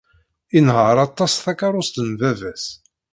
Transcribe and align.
Inehheṛ 0.57 0.97
aṭas 1.07 1.33
takeṛṛust 1.43 1.95
n 2.07 2.09
baba-s. 2.19 2.65